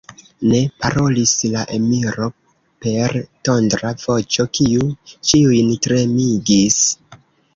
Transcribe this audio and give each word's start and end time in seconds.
Ne! 0.51 0.59
parolis 0.83 1.33
la 1.55 1.65
emiro 1.75 2.29
per 2.85 3.13
tondra 3.49 3.91
voĉo, 4.05 4.45
kiu 4.61 4.89
ĉiujn 5.13 5.69
tremigis. 5.87 6.81